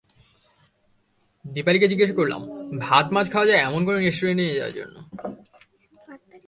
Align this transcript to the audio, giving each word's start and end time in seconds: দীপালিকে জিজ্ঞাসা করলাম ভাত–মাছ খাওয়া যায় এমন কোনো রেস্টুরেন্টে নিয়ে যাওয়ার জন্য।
দীপালিকে 1.45 1.87
জিজ্ঞাসা 1.87 2.15
করলাম 2.19 2.41
ভাত–মাছ 2.79 3.27
খাওয়া 3.33 3.47
যায় 3.49 3.61
এমন 3.67 3.81
কোনো 3.85 3.97
রেস্টুরেন্টে 3.97 4.43
নিয়ে 4.43 4.57
যাওয়ার 4.59 4.75
জন্য। 4.79 4.95